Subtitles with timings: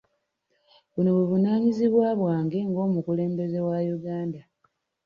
[0.93, 4.41] Buno buvunaanyizibwa bwange ng'omukulembeze wa Uganda